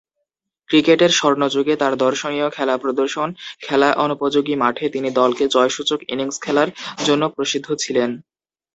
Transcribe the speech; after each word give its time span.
ক্রিকেটের 0.69 1.11
স্বর্ণযুগে 1.11 1.73
তার 1.75 1.93
দর্শনীয় 1.97 2.47
খেলা 2.49 2.75
প্রদর্শন, 2.77 3.29
খেলা 3.61 3.89
অনুপযোগী 3.95 4.55
মাঠে 4.55 4.85
তিনি 4.89 5.09
দলকে 5.11 5.43
জয়সূচক 5.47 5.99
ইনিংস 6.13 6.37
খেলার 6.41 6.69
জন্য 7.05 7.23
প্রসিদ্ধ 7.35 7.67
ছিলেন। 7.75 8.09